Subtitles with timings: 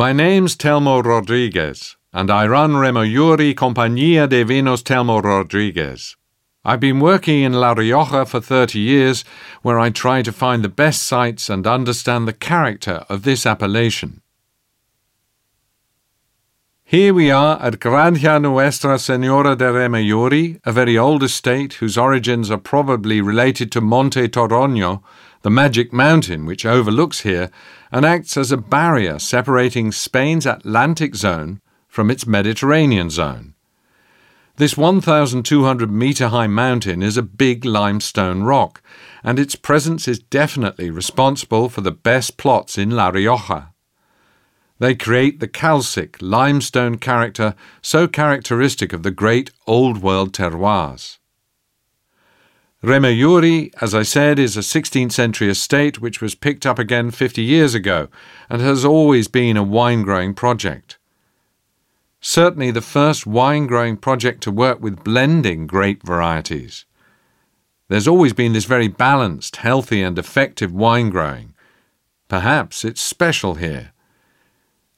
[0.00, 6.16] My name's Telmo Rodriguez, and I run Remelluri Compañía de Vinos Telmo Rodriguez.
[6.64, 9.26] I've been working in La Rioja for 30 years,
[9.60, 14.22] where I try to find the best sites and understand the character of this appellation.
[16.82, 22.50] Here we are at Granja Nuestra Senora de Remelluri, a very old estate whose origins
[22.50, 25.02] are probably related to Monte Toloño,
[25.42, 27.50] the magic mountain which overlooks here
[27.90, 33.54] and acts as a barrier separating Spain's Atlantic zone from its Mediterranean zone.
[34.56, 38.82] This 1,200 metre high mountain is a big limestone rock,
[39.24, 43.72] and its presence is definitely responsible for the best plots in La Rioja.
[44.78, 51.19] They create the calcic, limestone character so characteristic of the great Old World terroirs.
[52.82, 57.42] Remelluri, as I said, is a 16th century estate which was picked up again 50
[57.42, 58.08] years ago
[58.48, 60.98] and has always been a wine growing project
[62.20, 66.84] certainly the first wine growing project to work with blending grape varieties.
[67.88, 71.54] There's always been this very balanced, healthy, and effective wine growing.
[72.28, 73.92] Perhaps it's special here.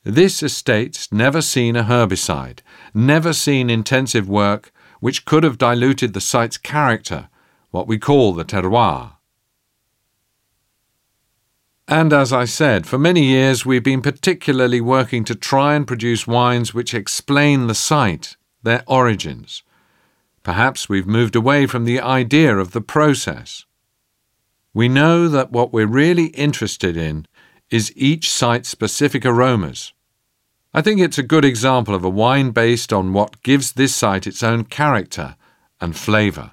[0.05, 2.59] This estate's never seen a herbicide,
[2.93, 7.29] never seen intensive work which could have diluted the site's character,
[7.73, 9.15] what we call the terroir.
[11.89, 16.27] And as I said, for many years we've been particularly working to try and produce
[16.27, 19.65] wines which explain the site, their origins.
[20.43, 23.65] Perhaps we've moved away from the idea of the process.
[24.75, 27.27] We know that what we're really interested in
[27.71, 29.93] is each site's specific aromas.
[30.75, 34.27] I think it's a good example of a wine based on what gives this site
[34.27, 35.37] its own character
[35.81, 36.53] and flavour.